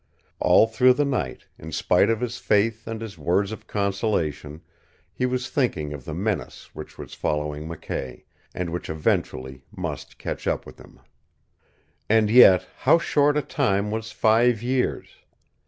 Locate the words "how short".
12.79-13.37